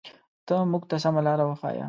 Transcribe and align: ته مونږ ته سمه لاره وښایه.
ته 0.47 0.55
مونږ 0.71 0.83
ته 0.89 0.95
سمه 1.03 1.21
لاره 1.27 1.43
وښایه. 1.47 1.79